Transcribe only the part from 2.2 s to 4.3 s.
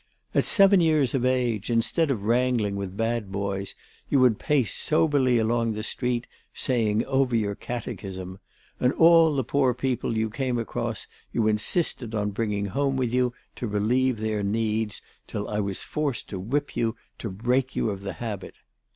wrangling with bad boys, you